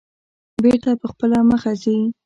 [0.63, 1.97] بېرته په خپله مخه ځي.